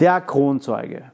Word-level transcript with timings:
Der 0.00 0.20
Kronzeuge. 0.20 1.10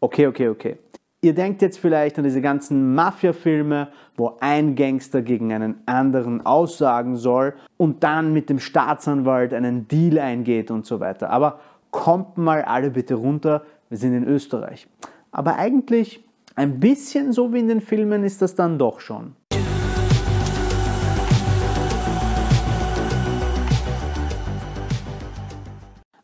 Okay, 0.00 0.26
okay, 0.26 0.48
okay. 0.48 0.78
Ihr 1.20 1.34
denkt 1.34 1.62
jetzt 1.62 1.78
vielleicht 1.78 2.18
an 2.18 2.24
diese 2.24 2.40
ganzen 2.40 2.96
Mafia-Filme, 2.96 3.92
wo 4.16 4.36
ein 4.40 4.74
Gangster 4.74 5.22
gegen 5.22 5.52
einen 5.52 5.80
anderen 5.86 6.44
aussagen 6.44 7.14
soll 7.14 7.54
und 7.76 8.02
dann 8.02 8.32
mit 8.32 8.50
dem 8.50 8.58
Staatsanwalt 8.58 9.54
einen 9.54 9.86
Deal 9.86 10.18
eingeht 10.18 10.72
und 10.72 10.84
so 10.84 10.98
weiter. 10.98 11.30
Aber 11.30 11.60
kommt 11.92 12.38
mal 12.38 12.62
alle 12.62 12.90
bitte 12.90 13.14
runter, 13.14 13.62
wir 13.88 13.98
sind 13.98 14.14
in 14.14 14.24
Österreich. 14.24 14.88
Aber 15.30 15.54
eigentlich 15.54 16.24
ein 16.56 16.80
bisschen 16.80 17.32
so 17.32 17.52
wie 17.52 17.60
in 17.60 17.68
den 17.68 17.80
Filmen 17.80 18.24
ist 18.24 18.42
das 18.42 18.56
dann 18.56 18.78
doch 18.78 18.98
schon. 18.98 19.36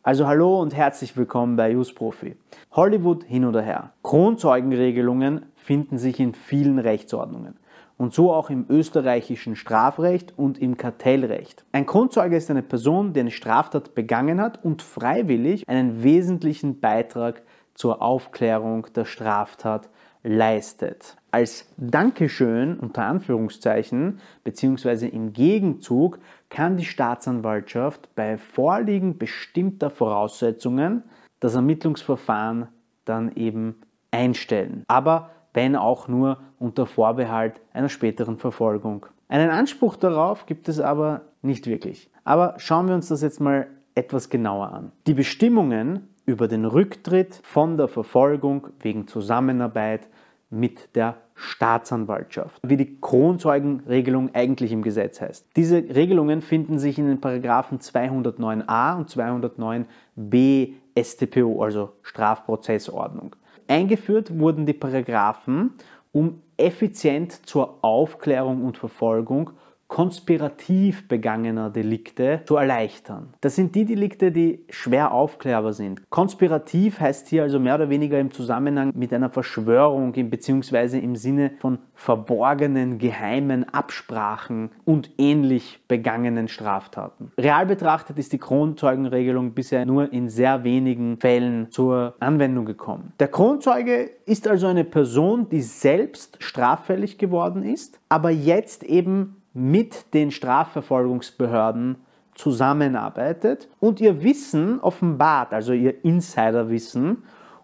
Also 0.01 0.27
hallo 0.27 0.61
und 0.61 0.73
herzlich 0.73 1.17
willkommen 1.17 1.57
bei 1.57 1.75
Use 1.75 1.93
Profi. 1.93 2.37
Hollywood 2.71 3.25
hin 3.25 3.43
oder 3.43 3.61
her. 3.61 3.91
Kronzeugenregelungen 4.01 5.47
finden 5.57 5.97
sich 5.97 6.21
in 6.21 6.33
vielen 6.33 6.79
Rechtsordnungen. 6.79 7.57
Und 7.97 8.13
so 8.13 8.31
auch 8.31 8.49
im 8.49 8.65
österreichischen 8.69 9.57
Strafrecht 9.57 10.33
und 10.37 10.57
im 10.57 10.77
Kartellrecht. 10.77 11.65
Ein 11.73 11.85
Kronzeuge 11.85 12.37
ist 12.37 12.49
eine 12.49 12.63
Person, 12.63 13.11
die 13.11 13.19
eine 13.19 13.31
Straftat 13.31 13.93
begangen 13.93 14.39
hat 14.39 14.63
und 14.63 14.81
freiwillig 14.81 15.67
einen 15.67 16.01
wesentlichen 16.01 16.79
Beitrag 16.79 17.41
zur 17.73 18.01
Aufklärung 18.01 18.87
der 18.95 19.03
Straftat 19.03 19.89
leistet. 20.23 21.17
Als 21.31 21.67
Dankeschön 21.77 22.79
unter 22.79 23.03
Anführungszeichen 23.03 24.19
beziehungsweise 24.45 25.07
im 25.07 25.33
Gegenzug 25.33 26.19
kann 26.49 26.77
die 26.77 26.85
Staatsanwaltschaft 26.85 28.13
bei 28.15 28.37
Vorliegen 28.37 29.17
bestimmter 29.17 29.89
Voraussetzungen 29.89 31.03
das 31.39 31.55
Ermittlungsverfahren 31.55 32.67
dann 33.05 33.35
eben 33.35 33.75
einstellen. 34.11 34.83
Aber 34.87 35.29
wenn 35.53 35.75
auch 35.75 36.07
nur 36.07 36.39
unter 36.59 36.85
Vorbehalt 36.85 37.61
einer 37.73 37.89
späteren 37.89 38.37
Verfolgung. 38.37 39.05
Einen 39.27 39.49
Anspruch 39.49 39.95
darauf 39.95 40.45
gibt 40.45 40.69
es 40.69 40.79
aber 40.79 41.21
nicht 41.41 41.67
wirklich. 41.67 42.09
Aber 42.23 42.55
schauen 42.57 42.87
wir 42.87 42.95
uns 42.95 43.07
das 43.07 43.21
jetzt 43.21 43.39
mal 43.39 43.67
etwas 43.95 44.29
genauer 44.29 44.71
an. 44.71 44.91
Die 45.07 45.13
Bestimmungen 45.13 46.07
über 46.25 46.47
den 46.47 46.65
Rücktritt 46.65 47.39
von 47.43 47.77
der 47.77 47.87
Verfolgung 47.87 48.67
wegen 48.79 49.07
Zusammenarbeit 49.07 50.07
mit 50.49 50.95
der 50.95 51.17
Staatsanwaltschaft, 51.35 52.59
wie 52.63 52.77
die 52.77 52.99
Kronzeugenregelung 52.99 54.31
eigentlich 54.33 54.71
im 54.71 54.81
Gesetz 54.81 55.21
heißt. 55.21 55.47
Diese 55.55 55.77
Regelungen 55.77 56.41
finden 56.41 56.79
sich 56.79 56.97
in 56.97 57.07
den 57.07 57.21
Paragraphen 57.21 57.79
209a 57.79 58.97
und 58.97 59.09
209b 59.09 60.73
StPO, 60.97 61.63
also 61.63 61.93
Strafprozessordnung. 62.01 63.35
Eingeführt 63.67 64.37
wurden 64.37 64.65
die 64.65 64.73
Paragraphen, 64.73 65.75
um 66.11 66.41
effizient 66.57 67.45
zur 67.47 67.83
Aufklärung 67.83 68.63
und 68.63 68.77
Verfolgung 68.77 69.51
konspirativ 69.89 71.07
begangener 71.07 71.71
Delikte 71.71 72.41
zu 72.45 72.55
erleichtern. 72.55 73.33
Das 73.41 73.55
sind 73.55 73.73
die 73.75 73.85
Delikte, 73.85 74.31
die 74.31 74.63
schwer 74.69 75.11
aufklärbar 75.11 75.73
sind. 75.73 76.09
Konspirativ 76.11 76.99
heißt 76.99 77.27
hier 77.27 77.43
also 77.43 77.59
mehr 77.59 77.75
oder 77.75 77.89
weniger 77.89 78.19
im 78.19 78.31
Zusammenhang 78.31 78.93
mit 78.95 79.11
einer 79.11 79.31
Verschwörung 79.31 80.13
bzw. 80.13 80.99
im 80.99 81.15
Sinne 81.15 81.51
von 81.59 81.79
verborgenen, 81.95 82.99
geheimen 82.99 83.67
Absprachen 83.67 84.69
und 84.85 85.09
ähnlich 85.17 85.81
begangenen 85.87 86.47
Straftaten. 86.47 87.31
Real 87.37 87.65
betrachtet 87.65 88.19
ist 88.19 88.31
die 88.31 88.37
Kronzeugenregelung 88.37 89.53
bisher 89.53 89.87
nur 89.87 90.13
in 90.13 90.29
sehr 90.29 90.63
wenigen 90.63 91.17
Fällen 91.17 91.71
zur 91.71 92.13
Anwendung 92.19 92.65
gekommen. 92.65 93.13
Der 93.19 93.27
Kronzeuge 93.27 94.11
ist 94.25 94.47
also 94.47 94.67
eine 94.67 94.83
Person, 94.83 95.49
die 95.49 95.61
selbst 95.61 96.37
straffällig 96.43 97.17
geworden 97.17 97.63
ist, 97.63 97.99
aber 98.07 98.29
jetzt 98.29 98.83
eben 98.83 99.38
mit 99.53 100.13
den 100.13 100.31
Strafverfolgungsbehörden 100.31 101.97
zusammenarbeitet 102.35 103.67
und 103.79 103.99
ihr 103.99 104.23
Wissen 104.23 104.79
offenbart, 104.79 105.53
also 105.53 105.73
ihr 105.73 106.05
Insiderwissen, 106.05 107.23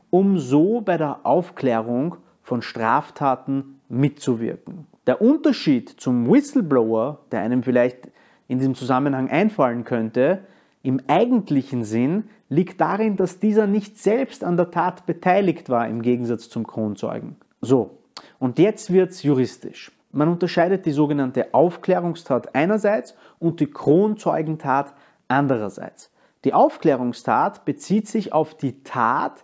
um 0.09 0.37
so 0.37 0.81
bei 0.81 0.97
der 0.97 1.25
Aufklärung 1.25 2.17
von 2.41 2.61
Straftaten 2.61 3.79
mitzuwirken. 3.89 4.87
Der 5.07 5.21
Unterschied 5.21 5.89
zum 5.89 6.29
Whistleblower, 6.29 7.19
der 7.31 7.41
einem 7.41 7.63
vielleicht 7.63 8.09
in 8.47 8.59
diesem 8.59 8.75
Zusammenhang 8.75 9.29
einfallen 9.29 9.83
könnte, 9.83 10.41
im 10.83 11.01
eigentlichen 11.07 11.83
Sinn 11.83 12.25
liegt 12.49 12.79
darin, 12.79 13.15
dass 13.15 13.39
dieser 13.39 13.65
nicht 13.65 13.97
selbst 13.97 14.43
an 14.43 14.57
der 14.57 14.71
Tat 14.71 15.05
beteiligt 15.05 15.69
war, 15.69 15.87
im 15.87 16.01
Gegensatz 16.01 16.49
zum 16.49 16.67
Kronzeugen. 16.67 17.37
So, 17.61 17.97
und 18.39 18.59
jetzt 18.59 18.93
wird 18.93 19.11
es 19.11 19.23
juristisch. 19.23 19.91
Man 20.15 20.29
unterscheidet 20.29 20.85
die 20.85 20.93
sogenannte 20.93 21.53
Aufklärungstat 21.53 22.55
einerseits 22.55 23.15
und 23.37 23.59
die 23.59 23.69
Kronzeugentat 23.69 24.93
andererseits. 25.27 26.09
Die 26.45 26.53
Aufklärungstat 26.53 27.65
bezieht 27.65 28.07
sich 28.07 28.31
auf 28.31 28.55
die 28.55 28.81
Tat, 28.83 29.43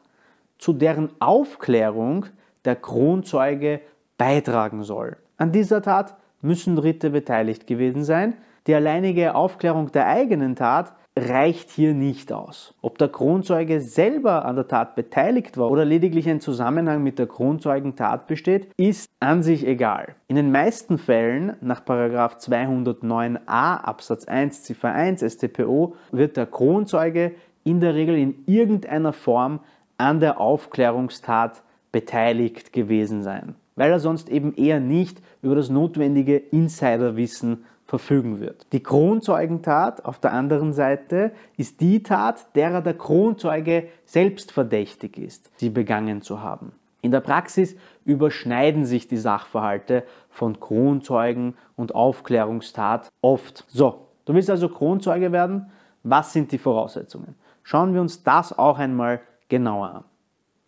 zu 0.57 0.71
deren 0.71 1.09
Aufklärung 1.19 2.27
der 2.63 2.77
Kronzeuge 2.77 3.81
beitragen 4.17 4.83
soll. 4.83 5.17
An 5.35 5.51
dieser 5.51 5.81
Tat 5.81 6.15
müssen 6.41 6.77
Dritte 6.77 7.09
beteiligt 7.09 7.67
gewesen 7.67 8.05
sein. 8.05 8.37
Die 8.67 8.75
alleinige 8.75 9.33
Aufklärung 9.33 9.91
der 9.91 10.07
eigenen 10.07 10.55
Tat 10.55 10.93
reicht 11.17 11.71
hier 11.71 11.93
nicht 11.93 12.31
aus. 12.31 12.73
Ob 12.81 12.99
der 12.99 13.09
Kronzeuge 13.09 13.81
selber 13.81 14.45
an 14.45 14.55
der 14.55 14.67
Tat 14.67 14.95
beteiligt 14.95 15.57
war 15.57 15.71
oder 15.71 15.83
lediglich 15.83 16.29
ein 16.29 16.41
Zusammenhang 16.41 17.01
mit 17.03 17.19
der 17.19 17.25
Kronzeugentat 17.27 18.27
besteht, 18.27 18.71
ist 18.77 19.09
an 19.19 19.41
sich 19.43 19.65
egal. 19.65 20.15
In 20.27 20.35
den 20.35 20.51
meisten 20.51 20.99
Fällen 20.99 21.57
nach 21.59 21.81
209a 21.81 23.37
Absatz 23.47 24.25
1 24.25 24.63
Ziffer 24.63 24.93
1 24.93 25.21
StPO 25.21 25.95
wird 26.11 26.37
der 26.37 26.45
Kronzeuge 26.45 27.33
in 27.63 27.79
der 27.79 27.95
Regel 27.95 28.15
in 28.15 28.43
irgendeiner 28.45 29.13
Form 29.13 29.59
an 29.97 30.19
der 30.19 30.39
Aufklärungstat 30.39 31.63
beteiligt 31.91 32.73
gewesen 32.73 33.23
sein, 33.23 33.55
weil 33.75 33.91
er 33.91 33.99
sonst 33.99 34.29
eben 34.29 34.53
eher 34.53 34.79
nicht 34.79 35.21
über 35.41 35.55
das 35.55 35.69
notwendige 35.69 36.37
Insiderwissen 36.37 37.65
verfügen 37.91 38.39
wird. 38.39 38.67
Die 38.71 38.81
Kronzeugentat 38.81 40.05
auf 40.05 40.17
der 40.17 40.31
anderen 40.31 40.71
Seite 40.71 41.33
ist 41.57 41.81
die 41.81 42.03
Tat, 42.03 42.55
derer 42.55 42.79
der 42.79 42.93
Kronzeuge 42.93 43.89
selbst 44.05 44.53
verdächtig 44.53 45.17
ist, 45.17 45.51
sie 45.57 45.69
begangen 45.69 46.21
zu 46.21 46.41
haben. 46.41 46.71
In 47.01 47.11
der 47.11 47.19
Praxis 47.19 47.75
überschneiden 48.05 48.85
sich 48.85 49.09
die 49.09 49.17
Sachverhalte 49.17 50.05
von 50.29 50.61
Kronzeugen 50.61 51.55
und 51.75 51.93
Aufklärungstat 51.93 53.09
oft. 53.19 53.65
So, 53.67 54.07
du 54.23 54.35
willst 54.35 54.49
also 54.49 54.69
Kronzeuge 54.69 55.33
werden? 55.33 55.69
Was 56.03 56.31
sind 56.31 56.53
die 56.53 56.59
Voraussetzungen? 56.59 57.35
Schauen 57.61 57.93
wir 57.93 57.99
uns 57.99 58.23
das 58.23 58.57
auch 58.57 58.79
einmal 58.79 59.19
genauer 59.49 59.89
an. 59.95 60.03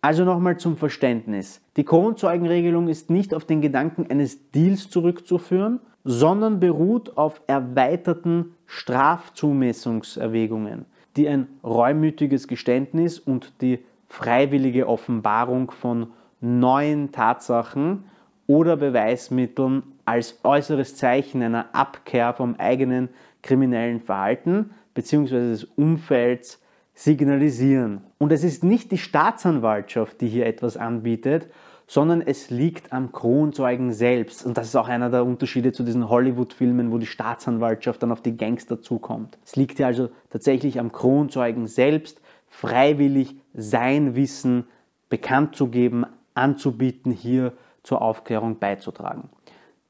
Also 0.02 0.26
nochmal 0.26 0.58
zum 0.58 0.76
Verständnis. 0.76 1.62
Die 1.78 1.86
Kronzeugenregelung 1.86 2.90
ist 2.90 3.10
nicht 3.10 3.34
auf 3.34 3.46
den 3.46 3.62
Gedanken 3.62 4.12
eines 4.12 4.52
Deals 4.52 4.90
zurückzuführen, 4.90 5.80
sondern 6.04 6.60
beruht 6.60 7.18
auf 7.18 7.42
erweiterten 7.48 8.56
Strafzumessungserwägungen, 8.66 10.86
die 11.16 11.30
ein 11.30 11.48
reumütiges 11.64 12.48
Geständnis 12.48 13.20
und 13.20 13.54
die 13.62 13.86
freiwillige 14.08 14.88
Offenbarung 14.88 15.70
von 15.72 16.08
neuen 16.42 17.12
Tatsachen 17.12 18.06
oder 18.48 18.78
Beweismitteln 18.78 19.84
als 20.06 20.40
äußeres 20.44 20.98
Zeichen 20.98 21.42
einer 21.42 21.74
Abkehr 21.74 22.34
vom 22.34 22.56
eigenen 22.58 23.10
kriminellen 23.42 24.02
Verhalten 24.02 24.72
bzw. 24.94 25.52
des 25.52 25.64
Umfelds 25.64 26.62
signalisieren. 26.94 28.02
Und 28.18 28.32
es 28.32 28.44
ist 28.44 28.64
nicht 28.64 28.92
die 28.92 28.98
Staatsanwaltschaft, 28.98 30.22
die 30.22 30.28
hier 30.28 30.46
etwas 30.46 30.78
anbietet, 30.78 31.48
sondern 31.94 32.24
es 32.24 32.50
liegt 32.50 32.92
am 32.92 33.12
Kronzeugen 33.12 33.94
selbst. 33.94 34.48
Und 34.48 34.58
das 34.58 34.66
ist 34.66 34.76
auch 34.76 34.88
einer 34.88 35.12
der 35.12 35.24
Unterschiede 35.24 35.74
zu 35.74 35.84
diesen 35.84 36.10
Hollywood-Filmen, 36.10 36.92
wo 36.92 36.98
die 36.98 37.06
Staatsanwaltschaft 37.06 38.02
dann 38.02 38.12
auf 38.12 38.22
die 38.22 38.36
Gangster 38.36 38.82
zukommt. 38.82 39.38
Es 39.46 39.56
liegt 39.56 39.78
ja 39.78 39.86
also 39.86 40.10
tatsächlich 40.32 40.80
am 40.80 40.92
Kronzeugen 40.92 41.68
selbst, 41.68 42.20
freiwillig 42.48 43.36
sein 43.54 44.16
Wissen 44.16 44.66
bekannt 45.08 45.56
zu 45.56 45.68
geben, 45.68 46.04
anzubieten, 46.34 47.12
hier 47.12 47.54
zur 47.84 48.02
Aufklärung 48.02 48.58
beizutragen. 48.58 49.30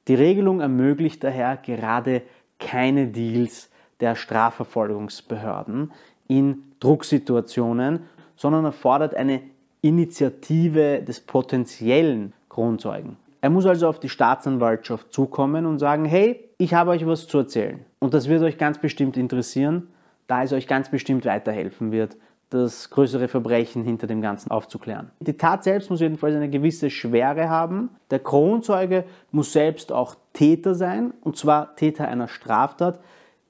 Die 0.10 0.16
Regelung 0.16 0.60
ermöglicht 0.60 1.24
daher 1.24 1.56
gerade 1.56 2.22
keine 2.60 3.08
Deals 3.08 3.70
der 4.02 4.16
Strafverfolgungsbehörden 4.16 5.94
in 6.28 6.66
Drucksituationen, 6.82 8.02
sondern 8.36 8.66
erfordert 8.66 9.16
eine 9.16 9.42
Initiative 9.84 11.04
des 11.04 11.20
potenziellen 11.20 12.34
Kronzeugen. 12.48 13.18
Er 13.42 13.50
muss 13.50 13.66
also 13.66 13.90
auf 13.90 14.00
die 14.00 14.08
Staatsanwaltschaft 14.08 15.12
zukommen 15.12 15.66
und 15.66 15.78
sagen, 15.78 16.06
hey, 16.06 16.50
ich 16.58 16.74
habe 16.74 16.92
euch 16.92 17.06
was 17.06 17.28
zu 17.28 17.40
erzählen. 17.40 17.82
Und 18.00 18.14
das 18.14 18.30
wird 18.30 18.42
euch 18.42 18.58
ganz 18.58 18.78
bestimmt 18.78 19.18
interessieren, 19.18 19.90
da 20.28 20.44
es 20.44 20.54
euch 20.54 20.68
ganz 20.68 20.90
bestimmt 20.90 21.26
weiterhelfen 21.26 21.92
wird, 21.92 22.16
das 22.50 22.90
größere 22.92 23.28
Verbrechen 23.28 23.84
hinter 23.84 24.08
dem 24.08 24.22
Ganzen 24.22 24.52
aufzuklären. 24.52 25.12
Die 25.20 25.36
Tat 25.36 25.66
selbst 25.66 25.90
muss 25.90 26.00
jedenfalls 26.00 26.36
eine 26.36 26.50
gewisse 26.50 26.90
Schwere 26.90 27.50
haben. 27.50 27.90
Der 28.10 28.20
Kronzeuge 28.20 29.04
muss 29.32 29.52
selbst 29.52 29.92
auch 29.92 30.16
Täter 30.32 30.74
sein, 30.74 31.14
und 31.20 31.36
zwar 31.36 31.76
Täter 31.76 32.08
einer 32.08 32.30
Straftat, 32.30 33.02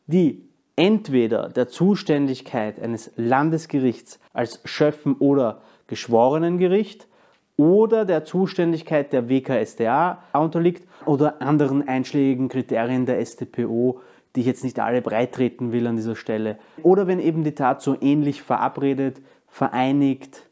die 0.07 0.50
entweder 0.75 1.50
der 1.50 1.68
Zuständigkeit 1.68 2.81
eines 2.81 3.12
Landesgerichts 3.15 4.19
als 4.33 4.59
Schöffen 4.65 5.15
oder 5.19 5.62
Geschworenengericht 5.94 7.07
oder 7.56 8.04
der 8.04 8.25
Zuständigkeit 8.25 9.13
der 9.13 9.30
WKStA 9.30 10.24
unterliegt 10.34 10.88
oder 11.06 11.40
anderen 11.40 11.88
einschlägigen 11.88 12.50
Kriterien 12.50 13.06
der 13.06 13.24
StPO, 13.24 14.00
die 14.36 14.40
ich 14.40 14.48
jetzt 14.48 14.63
nicht 14.63 14.80
alle 14.80 15.04
breitreten 15.04 15.72
will 15.72 15.86
an 15.86 15.95
dieser 15.95 16.16
Stelle. 16.16 16.57
Oder 16.81 17.06
wenn 17.06 17.19
eben 17.19 17.44
die 17.44 17.54
Tat 17.54 17.84
so 17.84 17.95
ähnlich 18.01 18.42
verabredet, 18.42 19.22
vereinigt 19.48 20.50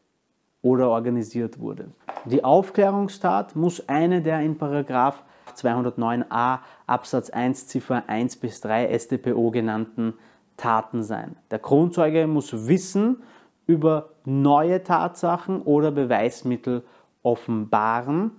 oder 0.62 0.90
organisiert 0.90 1.58
wurde. 1.58 1.88
Die 2.24 2.44
Aufklärungstat 2.44 3.56
muss 3.56 3.88
eine 3.88 4.22
der 4.22 4.42
in 4.42 4.56
Paragraph 4.56 5.24
209a 5.56 6.60
Absatz 6.86 7.30
1 7.30 7.66
Ziffer 7.66 8.04
1 8.06 8.36
bis 8.36 8.60
3 8.60 8.96
StPO 8.96 9.50
genannten 9.50 10.14
Taten 10.56 11.02
sein. 11.02 11.34
Der 11.50 11.58
Kronzeuge 11.58 12.28
muss 12.28 12.68
wissen 12.68 13.24
über 13.66 14.10
neue 14.24 14.82
Tatsachen 14.82 15.62
oder 15.62 15.90
Beweismittel 15.90 16.82
offenbaren, 17.22 18.32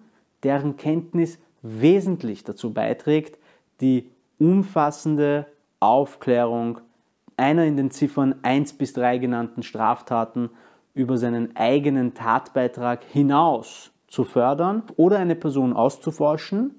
deren 0.43 0.77
Kenntnis 0.77 1.39
wesentlich 1.61 2.43
dazu 2.43 2.73
beiträgt, 2.73 3.39
die 3.81 4.09
umfassende 4.39 5.45
Aufklärung 5.79 6.79
einer 7.37 7.65
in 7.65 7.77
den 7.77 7.91
Ziffern 7.91 8.35
1 8.43 8.73
bis 8.73 8.93
3 8.93 9.17
genannten 9.17 9.63
Straftaten 9.63 10.49
über 10.93 11.17
seinen 11.17 11.55
eigenen 11.55 12.13
Tatbeitrag 12.13 13.03
hinaus 13.03 13.91
zu 14.07 14.23
fördern 14.23 14.83
oder 14.95 15.17
eine 15.17 15.35
Person 15.35 15.73
auszuforschen, 15.73 16.75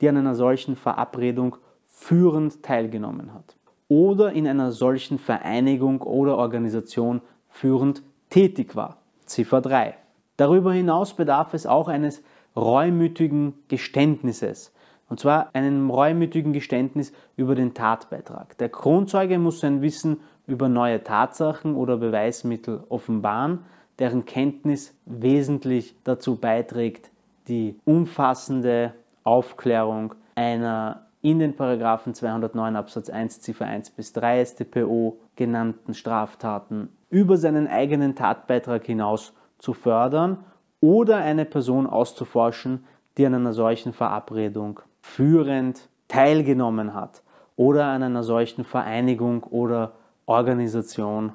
die 0.00 0.08
an 0.08 0.16
einer 0.16 0.34
solchen 0.34 0.74
Verabredung 0.74 1.56
führend 1.86 2.62
teilgenommen 2.62 3.32
hat 3.32 3.56
oder 3.88 4.32
in 4.32 4.48
einer 4.48 4.72
solchen 4.72 5.18
Vereinigung 5.18 6.00
oder 6.00 6.38
Organisation 6.38 7.20
führend 7.52 8.02
tätig 8.30 8.74
war. 8.74 8.98
Ziffer 9.26 9.60
3. 9.60 9.94
Darüber 10.36 10.72
hinaus 10.72 11.14
bedarf 11.14 11.54
es 11.54 11.66
auch 11.66 11.88
eines 11.88 12.22
reumütigen 12.56 13.54
Geständnisses, 13.68 14.74
und 15.08 15.20
zwar 15.20 15.54
einem 15.54 15.90
reumütigen 15.90 16.52
Geständnis 16.52 17.12
über 17.36 17.54
den 17.54 17.74
Tatbeitrag. 17.74 18.56
Der 18.58 18.68
Kronzeuge 18.68 19.38
muss 19.38 19.60
sein 19.60 19.82
Wissen 19.82 20.20
über 20.46 20.68
neue 20.68 21.04
Tatsachen 21.04 21.76
oder 21.76 21.98
Beweismittel 21.98 22.82
offenbaren, 22.88 23.60
deren 23.98 24.24
Kenntnis 24.24 24.94
wesentlich 25.04 25.94
dazu 26.04 26.36
beiträgt, 26.36 27.10
die 27.48 27.78
umfassende 27.84 28.94
Aufklärung 29.24 30.14
einer 30.34 31.06
in 31.20 31.38
den 31.38 31.54
Paragraphen 31.54 32.14
209 32.14 32.74
Absatz 32.74 33.08
1 33.08 33.40
Ziffer 33.40 33.66
1 33.66 33.90
bis 33.90 34.12
3 34.12 34.44
StPO 34.44 35.18
genannten 35.36 35.94
Straftaten 35.94 36.88
über 37.12 37.36
seinen 37.36 37.68
eigenen 37.68 38.14
Tatbeitrag 38.16 38.86
hinaus 38.86 39.34
zu 39.58 39.74
fördern 39.74 40.44
oder 40.80 41.18
eine 41.18 41.44
Person 41.44 41.86
auszuforschen, 41.86 42.84
die 43.18 43.26
an 43.26 43.34
einer 43.34 43.52
solchen 43.52 43.92
Verabredung 43.92 44.80
führend 45.02 45.90
teilgenommen 46.08 46.94
hat 46.94 47.22
oder 47.54 47.84
an 47.84 48.02
einer 48.02 48.24
solchen 48.24 48.64
Vereinigung 48.64 49.42
oder 49.44 49.92
Organisation 50.24 51.34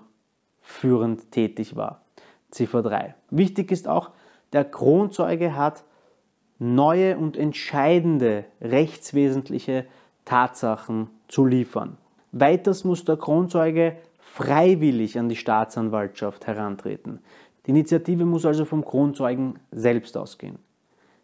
führend 0.61 1.31
tätig 1.31 1.75
war. 1.75 2.01
Ziffer 2.49 2.81
3. 2.81 3.13
Wichtig 3.29 3.71
ist 3.71 3.87
auch, 3.87 4.09
der 4.53 4.65
Kronzeuge 4.65 5.55
hat 5.55 5.83
neue 6.57 7.17
und 7.17 7.37
entscheidende 7.37 8.45
rechtswesentliche 8.61 9.85
Tatsachen 10.25 11.11
zu 11.27 11.45
liefern. 11.45 11.97
Weiters 12.31 12.83
muss 12.83 13.05
der 13.05 13.17
Kronzeuge 13.17 13.97
freiwillig 14.33 15.17
an 15.17 15.29
die 15.29 15.35
Staatsanwaltschaft 15.35 16.45
herantreten. 16.47 17.19
Die 17.65 17.71
Initiative 17.71 18.25
muss 18.25 18.45
also 18.45 18.65
vom 18.65 18.85
Kronzeugen 18.85 19.59
selbst 19.71 20.17
ausgehen. 20.17 20.59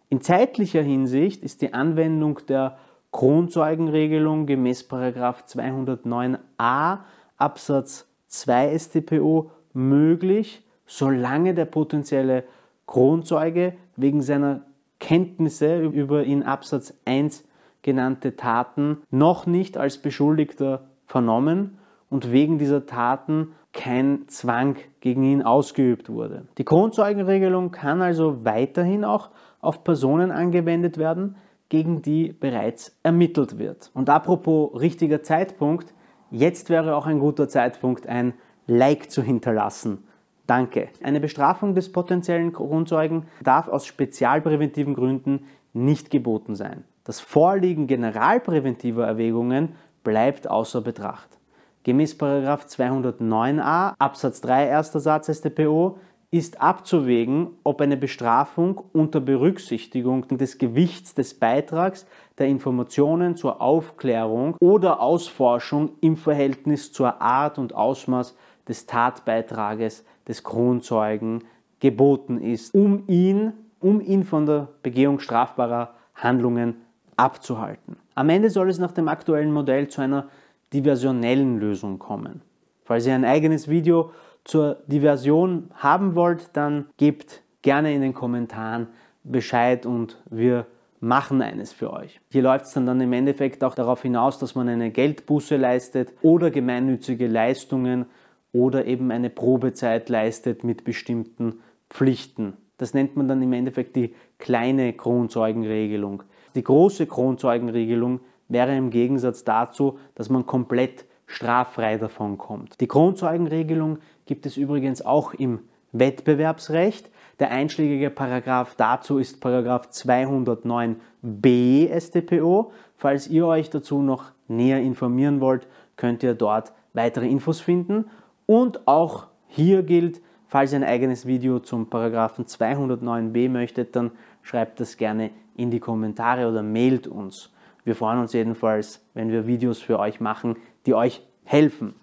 In 0.09 0.21
zeitlicher 0.21 0.81
Hinsicht 0.81 1.43
ist 1.43 1.61
die 1.61 1.73
Anwendung 1.73 2.39
der 2.47 2.77
Kronzeugenregelung 3.11 4.47
gemäß 4.47 4.89
209a 4.89 6.99
Absatz 7.37 8.07
2 8.27 8.79
StPO 8.79 9.51
möglich, 9.73 10.63
solange 10.85 11.53
der 11.53 11.65
potenzielle 11.65 12.45
Kronzeuge 12.87 13.73
wegen 13.95 14.21
seiner 14.21 14.65
Kenntnisse 14.99 15.81
über 15.81 16.23
in 16.23 16.43
Absatz 16.43 16.93
1 17.05 17.45
genannte 17.81 18.35
Taten 18.35 19.03
noch 19.11 19.45
nicht 19.45 19.77
als 19.77 19.99
Beschuldigter 19.99 20.87
vernommen 21.05 21.77
und 22.13 22.31
wegen 22.31 22.59
dieser 22.59 22.85
Taten 22.85 23.53
kein 23.73 24.27
Zwang 24.27 24.75
gegen 25.01 25.23
ihn 25.23 25.41
ausgeübt 25.41 26.09
wurde. 26.09 26.45
Die 26.59 26.63
Kronzeugenregelung 26.63 27.71
kann 27.71 28.03
also 28.03 28.45
weiterhin 28.45 29.03
auch 29.03 29.31
auf 29.61 29.83
Personen 29.83 30.29
angewendet 30.29 30.99
werden, 30.99 31.37
gegen 31.69 32.03
die 32.03 32.31
bereits 32.31 32.95
ermittelt 33.01 33.57
wird. 33.57 33.89
Und 33.95 34.11
apropos 34.11 34.79
richtiger 34.79 35.23
Zeitpunkt, 35.23 35.91
jetzt 36.29 36.69
wäre 36.69 36.95
auch 36.95 37.07
ein 37.07 37.17
guter 37.17 37.49
Zeitpunkt, 37.49 38.05
ein 38.05 38.35
Like 38.67 39.09
zu 39.09 39.23
hinterlassen. 39.23 40.03
Danke. 40.45 40.89
Eine 41.01 41.19
Bestrafung 41.19 41.73
des 41.73 41.91
potenziellen 41.91 42.53
Kronzeugen 42.53 43.25
darf 43.41 43.67
aus 43.67 43.87
spezialpräventiven 43.87 44.93
Gründen 44.93 45.47
nicht 45.73 46.11
geboten 46.11 46.53
sein. 46.53 46.83
Das 47.05 47.21
Vorliegen 47.21 47.87
generalpräventiver 47.87 49.03
Erwägungen 49.03 49.69
bleibt 50.03 50.47
außer 50.47 50.81
Betracht. 50.81 51.39
Gemäß 51.83 52.17
209a 52.17 53.93
Absatz 53.99 54.41
3 54.41 54.67
erster 54.67 55.01
Satz 55.01 55.29
StPO 55.29 55.97
ist 56.31 56.61
abzuwägen, 56.61 57.49
ob 57.63 57.81
eine 57.81 57.97
Bestrafung 57.97 58.81
unter 58.93 59.19
Berücksichtigung 59.19 60.27
des 60.29 60.57
Gewichts 60.57 61.13
des 61.13 61.33
Beitrags 61.35 62.07
der 62.39 62.47
Informationen 62.47 63.35
zur 63.35 63.61
Aufklärung 63.61 64.55
oder 64.59 65.01
Ausforschung 65.01 65.91
im 66.01 66.17
Verhältnis 66.17 66.91
zur 66.91 67.21
Art 67.21 67.59
und 67.59 67.75
Ausmaß 67.75 68.35
des 68.67 68.85
Tatbeitrages 68.85 70.05
des 70.27 70.43
Kronzeugen 70.43 71.43
geboten 71.79 72.39
ist, 72.39 72.73
um 72.73 73.03
ihn, 73.07 73.53
um 73.81 73.99
ihn 73.99 74.23
von 74.23 74.45
der 74.45 74.69
Begehung 74.81 75.19
strafbarer 75.19 75.93
Handlungen 76.15 76.77
abzuhalten. 77.17 77.97
Am 78.15 78.29
Ende 78.29 78.49
soll 78.49 78.69
es 78.69 78.79
nach 78.79 78.91
dem 78.91 79.07
aktuellen 79.07 79.51
Modell 79.51 79.87
zu 79.87 80.01
einer 80.01 80.29
diversionellen 80.73 81.59
Lösung 81.59 81.99
kommen. 81.99 82.41
Falls 82.83 83.05
ihr 83.05 83.15
ein 83.15 83.25
eigenes 83.25 83.67
Video 83.67 84.11
zur 84.43 84.77
Diversion 84.87 85.69
haben 85.75 86.15
wollt, 86.15 86.49
dann 86.53 86.85
gebt 86.97 87.43
gerne 87.61 87.93
in 87.93 88.01
den 88.01 88.13
Kommentaren 88.13 88.87
Bescheid 89.23 89.85
und 89.85 90.21
wir 90.29 90.65
machen 90.99 91.41
eines 91.41 91.71
für 91.73 91.91
euch. 91.91 92.19
Hier 92.29 92.41
läuft 92.41 92.65
es 92.65 92.73
dann, 92.73 92.85
dann 92.85 93.01
im 93.01 93.13
Endeffekt 93.13 93.63
auch 93.63 93.75
darauf 93.75 94.01
hinaus, 94.01 94.39
dass 94.39 94.55
man 94.55 94.69
eine 94.69 94.89
Geldbuße 94.89 95.57
leistet 95.57 96.13
oder 96.21 96.49
gemeinnützige 96.49 97.27
Leistungen 97.27 98.05
oder 98.51 98.85
eben 98.85 99.11
eine 99.11 99.29
Probezeit 99.29 100.09
leistet 100.09 100.63
mit 100.63 100.83
bestimmten 100.83 101.59
Pflichten. 101.89 102.53
Das 102.77 102.93
nennt 102.93 103.15
man 103.15 103.27
dann 103.27 103.41
im 103.41 103.53
Endeffekt 103.53 103.95
die 103.95 104.13
kleine 104.39 104.93
Kronzeugenregelung. 104.93 106.23
Die 106.55 106.63
große 106.63 107.05
Kronzeugenregelung 107.05 108.21
wäre 108.53 108.75
im 108.75 108.89
Gegensatz 108.89 109.43
dazu, 109.43 109.99
dass 110.15 110.29
man 110.29 110.45
komplett 110.45 111.05
straffrei 111.25 111.97
davon 111.97 112.37
kommt. 112.37 112.79
Die 112.79 112.87
Kronzeugenregelung 112.87 113.97
gibt 114.25 114.45
es 114.45 114.55
übrigens 114.55 115.05
auch 115.05 115.33
im 115.33 115.59
Wettbewerbsrecht. 115.91 117.09
Der 117.39 117.51
einschlägige 117.51 118.09
Paragraph 118.09 118.75
dazu 118.75 119.17
ist 119.17 119.41
Paragraph 119.41 119.89
209b 119.91 121.99
StPO. 121.99 122.71
Falls 122.95 123.27
ihr 123.27 123.47
euch 123.47 123.69
dazu 123.69 124.01
noch 124.01 124.31
näher 124.47 124.81
informieren 124.81 125.41
wollt, 125.41 125.67
könnt 125.95 126.23
ihr 126.23 126.35
dort 126.35 126.73
weitere 126.93 127.27
Infos 127.27 127.59
finden. 127.59 128.05
Und 128.45 128.87
auch 128.87 129.27
hier 129.47 129.83
gilt, 129.83 130.21
falls 130.47 130.73
ihr 130.73 130.79
ein 130.79 130.83
eigenes 130.83 131.25
Video 131.25 131.59
zum 131.59 131.89
Paragraphen 131.89 132.45
209b 132.45 133.49
möchtet, 133.49 133.95
dann 133.95 134.11
schreibt 134.41 134.79
das 134.79 134.97
gerne 134.97 135.31
in 135.55 135.71
die 135.71 135.79
Kommentare 135.79 136.47
oder 136.47 136.63
mailt 136.63 137.07
uns. 137.07 137.52
Wir 137.83 137.95
freuen 137.95 138.19
uns 138.19 138.33
jedenfalls, 138.33 139.05
wenn 139.13 139.31
wir 139.31 139.47
Videos 139.47 139.81
für 139.81 139.99
euch 139.99 140.19
machen, 140.19 140.57
die 140.85 140.93
euch 140.93 141.21
helfen. 141.43 141.95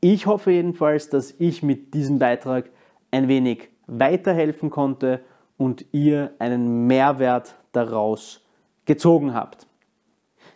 Ich 0.00 0.26
hoffe 0.26 0.52
jedenfalls, 0.52 1.08
dass 1.08 1.34
ich 1.38 1.62
mit 1.62 1.94
diesem 1.94 2.18
Beitrag 2.18 2.70
ein 3.10 3.28
wenig 3.28 3.68
weiterhelfen 3.86 4.70
konnte 4.70 5.20
und 5.58 5.84
ihr 5.92 6.32
einen 6.38 6.86
Mehrwert 6.86 7.56
daraus 7.72 8.46
gezogen 8.84 9.34
habt. 9.34 9.66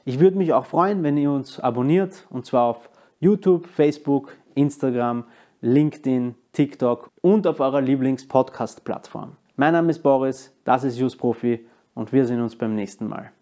Ich 0.04 0.20
würde 0.20 0.38
mich 0.38 0.52
auch 0.52 0.66
freuen, 0.66 1.02
wenn 1.02 1.16
ihr 1.16 1.30
uns 1.30 1.60
abonniert, 1.60 2.26
und 2.30 2.46
zwar 2.46 2.64
auf 2.64 2.90
YouTube, 3.20 3.66
Facebook, 3.66 4.36
Instagram. 4.54 5.24
LinkedIn, 5.64 6.34
TikTok 6.52 7.10
und 7.22 7.46
auf 7.46 7.58
eurer 7.58 7.80
Lieblings-Podcast-Plattform. 7.80 9.38
Mein 9.56 9.72
Name 9.72 9.92
ist 9.92 10.02
Boris, 10.02 10.54
das 10.64 10.84
ist 10.84 10.98
Just 10.98 11.16
Profi 11.16 11.66
und 11.94 12.12
wir 12.12 12.26
sehen 12.26 12.42
uns 12.42 12.54
beim 12.54 12.74
nächsten 12.74 13.08
Mal. 13.08 13.32